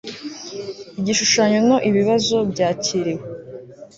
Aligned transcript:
Igishushanyo 0.99 1.59
no 1.69 1.77
Ibibazo 1.89 2.37
byakiriwe 2.51 3.23